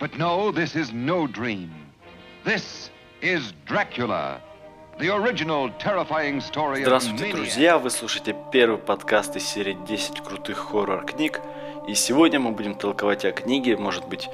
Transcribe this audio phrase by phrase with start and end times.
[0.00, 1.68] But no, this is no dream.
[2.42, 2.88] This
[3.20, 4.40] is Dracula.
[4.98, 7.78] The original terrifying story Здравствуйте, друзья!
[7.78, 11.42] Вы слушаете первый подкаст из серии 10 крутых хоррор-книг.
[11.86, 14.30] И сегодня мы будем толковать о книге, может быть,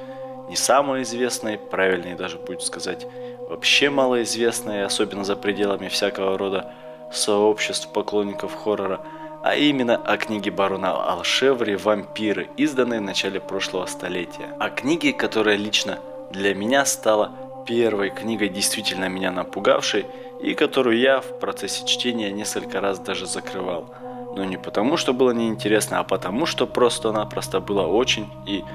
[0.47, 3.05] не самой известной, правильнее даже будет сказать,
[3.49, 6.71] вообще малоизвестной, особенно за пределами всякого рода
[7.11, 9.01] сообществ поклонников хоррора,
[9.47, 14.53] а именно о книге барона Алшеври «Вампиры», изданной в начале прошлого столетия.
[14.59, 15.99] О книге, которая лично
[16.31, 17.31] для меня стала
[17.65, 20.05] первой книгой, действительно меня напугавшей,
[20.41, 23.89] и которую я в процессе чтения несколько раз даже закрывал.
[24.35, 28.65] Но не потому, что было неинтересно, а потому, что просто-напросто было очень и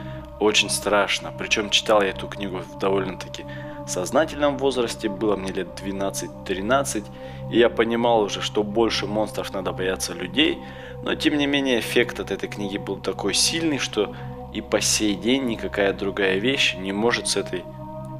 [0.40, 1.34] очень страшно.
[1.36, 3.44] Причем читал я эту книгу в довольно-таки
[3.90, 7.04] сознательном возрасте, было мне лет 12-13,
[7.50, 10.58] и я понимал уже, что больше монстров надо бояться людей,
[11.02, 14.14] но тем не менее эффект от этой книги был такой сильный, что
[14.52, 17.64] и по сей день никакая другая вещь не может с этой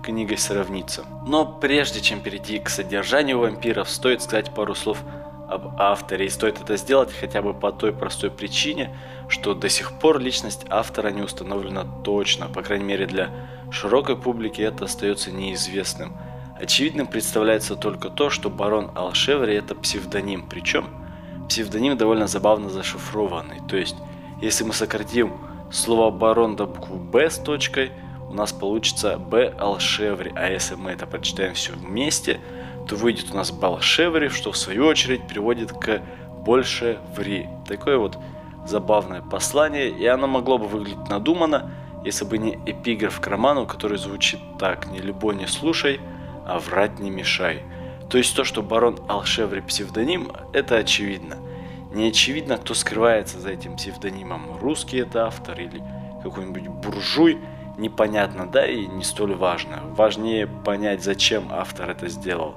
[0.03, 1.05] книгой сравниться.
[1.27, 4.99] Но прежде чем перейти к содержанию вампиров, стоит сказать пару слов
[5.53, 6.27] об авторе.
[6.27, 8.95] И стоит это сделать хотя бы по той простой причине,
[9.29, 12.49] что до сих пор личность автора не установлена точно.
[12.49, 13.31] По крайней мере для
[13.71, 16.17] широкой публики это остается неизвестным.
[16.61, 20.47] Очевидным представляется только то, что барон Алшеври это псевдоним.
[20.49, 20.87] Причем
[21.49, 23.61] псевдоним довольно забавно зашифрованный.
[23.69, 23.97] То есть,
[24.41, 25.33] если мы сократим
[25.71, 27.93] слово барон до буквы Б с точкой,
[28.29, 30.33] у нас получится Б Алшеври.
[30.35, 32.41] А если мы это прочитаем все вместе,
[32.93, 36.03] то выйдет у нас Балшеври, что в свою очередь приводит к
[36.45, 37.49] больше ври.
[37.67, 38.19] Такое вот
[38.67, 41.71] забавное послание, и оно могло бы выглядеть надуманно,
[42.05, 46.03] если бы не эпиграф к роману, который звучит так «Не любой не слушай,
[46.45, 47.63] а врать не мешай».
[48.11, 51.39] То есть то, что барон Алшеври псевдоним, это очевидно.
[51.95, 54.59] Не очевидно, кто скрывается за этим псевдонимом.
[54.61, 55.83] Русский это автор или
[56.23, 57.39] какой-нибудь буржуй–
[57.79, 59.81] непонятно, да, и не столь важно.
[59.97, 62.55] Важнее понять, зачем автор это сделал.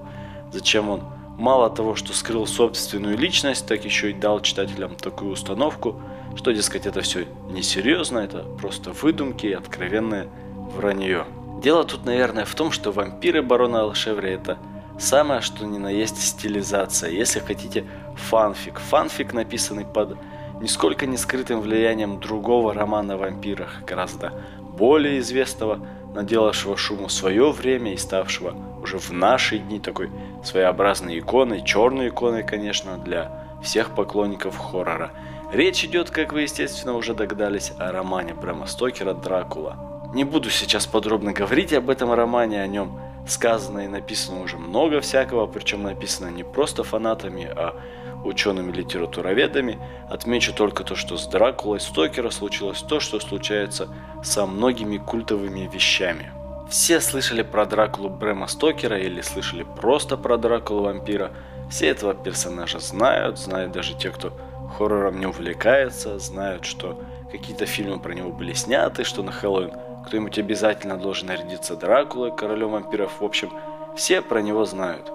[0.56, 1.04] Зачем он
[1.38, 6.02] мало того, что скрыл собственную личность, так еще и дал читателям такую установку,
[6.38, 10.30] что, дескать, это все несерьезно, это просто выдумки и откровенное
[10.78, 11.26] вранье.
[11.62, 14.58] Дело тут, наверное, в том, что вампиры барона Алшеври это
[14.98, 17.12] самое, что ни на есть стилизация.
[17.12, 17.84] Если хотите,
[18.16, 18.80] фанфик.
[18.80, 20.18] Фанфик, написанный под
[20.66, 24.34] нисколько не скрытым влиянием другого романа о вампирах, гораздо
[24.76, 25.80] более известного,
[26.16, 30.10] наделавшего шуму в свое время и ставшего уже в наши дни такой
[30.44, 35.12] своеобразной иконой, черной иконой, конечно, для всех поклонников хоррора.
[35.54, 40.10] Речь идет, как вы, естественно, уже догадались, о романе Брэма Стокера «Дракула».
[40.16, 45.02] Не буду сейчас подробно говорить об этом романе, о нем сказано и написано уже много
[45.02, 47.76] всякого, причем написано не просто фанатами, а
[48.24, 53.88] учеными-литературоведами, отмечу только то, что с Дракулой Стокера случилось то, что случается
[54.24, 56.32] со многими культовыми вещами.
[56.70, 61.32] Все слышали про Дракулу Брэма Стокера или слышали просто про Дракулу вампира.
[61.70, 64.34] Все этого персонажа знают, знают даже те, кто
[64.78, 67.00] хоррором не увлекается, знают, что
[67.32, 69.72] какие-то фильмы про него были сняты, что на Хэллоуин
[70.06, 73.20] кто-нибудь обязательно должен нарядиться Дракулой, королем вампиров.
[73.20, 73.52] В общем,
[73.96, 75.12] все про него знают.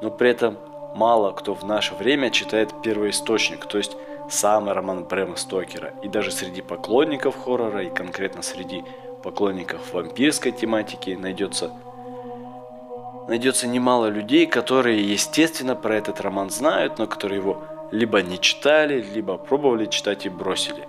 [0.00, 0.58] Но при этом
[0.94, 3.96] мало кто в наше время читает первоисточник, то есть
[4.30, 5.92] самый роман Брэма Стокера.
[6.02, 8.84] И даже среди поклонников хоррора, и конкретно среди
[9.22, 11.70] поклонников вампирской тематики найдется
[13.26, 19.02] найдется немало людей, которые, естественно, про этот роман знают, но которые его либо не читали,
[19.02, 20.88] либо пробовали читать и бросили.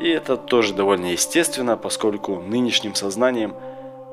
[0.00, 3.54] И это тоже довольно естественно, поскольку нынешним сознанием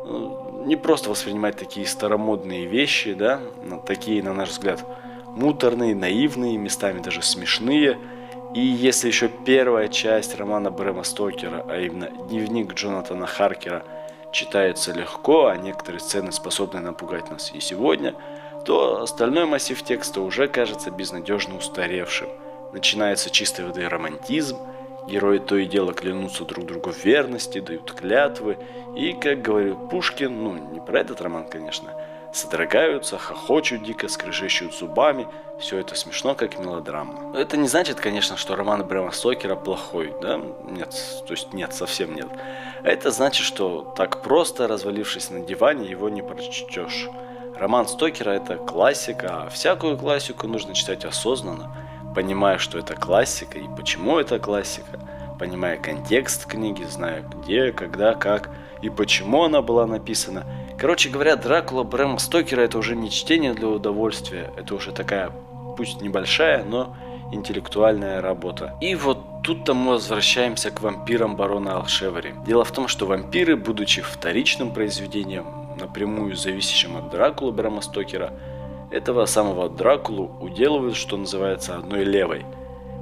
[0.05, 3.39] ну, не просто воспринимать такие старомодные вещи, да,
[3.85, 4.83] такие, на наш взгляд,
[5.27, 7.97] муторные, наивные, местами даже смешные.
[8.53, 13.83] И если еще первая часть романа Брэма Стокера, а именно дневник Джонатана Харкера,
[14.33, 18.13] читается легко, а некоторые сцены способны напугать нас и сегодня,
[18.65, 22.27] то остальной массив текста уже кажется безнадежно устаревшим.
[22.73, 24.57] Начинается чистой воды романтизм,
[25.07, 28.57] герои то и дело клянутся друг другу в верности, дают клятвы,
[28.95, 31.93] и, как говорил Пушкин, ну, не про этот роман, конечно,
[32.33, 35.27] содрогаются, хохочут дико, скрежещут зубами.
[35.59, 37.35] Все это смешно, как мелодрама.
[37.35, 40.39] Это не значит, конечно, что роман Брэма Стокера плохой, да?
[40.63, 40.93] Нет,
[41.25, 42.27] то есть нет, совсем нет.
[42.83, 47.07] Это значит, что так просто, развалившись на диване, его не прочтешь.
[47.55, 51.75] Роман Стокера это классика, а всякую классику нужно читать осознанно,
[52.17, 54.99] понимая, что это классика и почему это классика,
[55.39, 58.49] понимая контекст книги, зная где, когда, как
[58.81, 60.43] и почему она была написана–
[60.77, 65.31] Короче говоря, Дракула Брэма Стокера это уже не чтение для удовольствия, это уже такая,
[65.75, 66.95] пусть небольшая, но
[67.31, 68.75] интеллектуальная работа.
[68.79, 72.35] И вот тут-то мы возвращаемся к вампирам барона Алшевари.
[72.45, 75.47] Дело в том, что вампиры, будучи вторичным произведением,
[75.79, 78.31] напрямую зависящим от Дракулы Брама Стокера,
[78.89, 82.45] этого самого Дракулу уделывают, что называется, одной левой.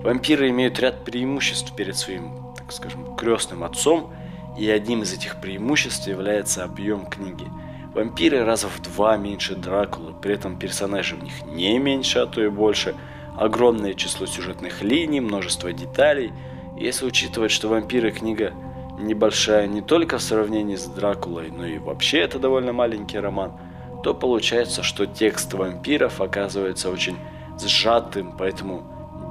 [0.03, 4.11] Вампиры имеют ряд преимуществ перед своим, так скажем, крестным отцом,
[4.57, 7.45] и одним из этих преимуществ является объем книги.
[7.93, 12.43] Вампиры раза в два меньше Дракулы, при этом персонажи в них не меньше, а то
[12.43, 12.95] и больше,
[13.37, 16.33] огромное число сюжетных линий, множество деталей.
[16.77, 18.53] Если учитывать, что вампиры книга
[18.99, 23.53] небольшая не только в сравнении с Дракулой, но и вообще это довольно маленький роман–
[24.05, 27.17] то получается, что текст вампиров оказывается очень
[27.59, 28.83] сжатым, поэтому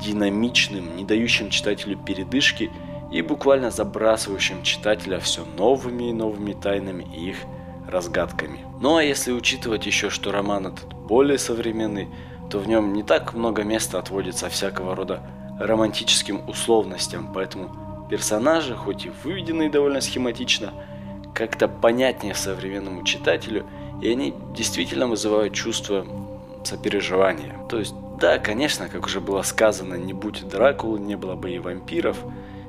[0.03, 2.73] динамичным, не дающим читателю передышки
[3.13, 7.37] и буквально забрасывающим читателя все новыми и новыми тайнами и их
[7.89, 8.67] разгадками.
[8.81, 12.09] Ну а если учитывать еще, что роман этот более современный,
[12.51, 15.21] то в нем не так много места отводится всякого рода
[15.61, 20.73] романтическим условностям, поэтому персонажи, хоть и выведенные довольно схематично,
[21.33, 23.67] как-то понятнее современному читателю–
[24.05, 26.07] и они действительно вызывают чувство
[26.63, 27.57] сопереживания.
[27.71, 31.59] То есть, да, конечно, как уже было сказано, не будь Дракулы, не было бы и
[31.59, 32.19] вампиров,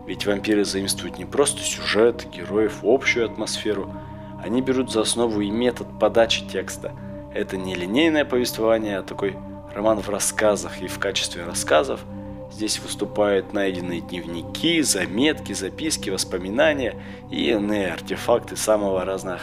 [0.07, 3.93] ведь вампиры заимствуют не просто сюжет, героев, общую атмосферу,
[4.41, 6.93] они берут за основу и метод подачи текста.
[7.33, 9.35] Это не линейное повествование, а такой
[9.73, 11.99] роман в рассказах, и в качестве рассказов–
[12.55, 16.95] Здесь выступают найденные дневники, заметки, записки, воспоминания
[17.29, 19.41] и иные артефакты самого, разных,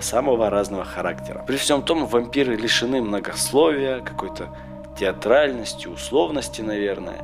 [0.00, 1.44] самого разного характера.
[1.46, 4.56] При всем том, вампиры лишены многословия, какой-то
[4.98, 7.18] театральности, условности, наверное.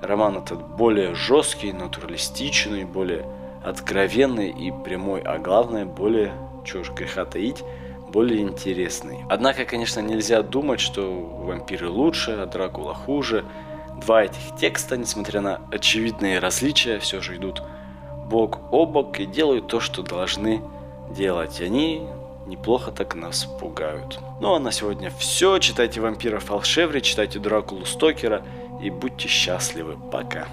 [0.00, 3.26] Роман этот более жесткий, натуралистичный, более
[3.62, 6.32] откровенный и прямой, а главное, более,
[6.64, 7.62] чего ж греха таить,
[8.08, 9.26] более интересный.
[9.28, 13.44] Однако, конечно, нельзя думать, что вампиры лучше, а Дракула хуже–
[14.00, 17.62] Два этих текста, несмотря на очевидные различия, все же идут
[18.26, 20.62] бок о бок и делают то, что должны
[21.10, 21.60] делать.
[21.60, 22.06] Они
[22.46, 24.18] неплохо так нас пугают.
[24.40, 25.58] Ну а на сегодня все.
[25.58, 28.42] Читайте «Вампиров Алшеври», читайте «Дракулу Стокера»
[28.80, 29.96] и будьте счастливы.
[30.10, 30.46] Пока.